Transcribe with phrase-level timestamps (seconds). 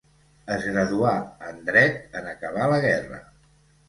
[0.53, 1.11] Es graduà
[1.49, 3.21] en Dret en acabar la guerra.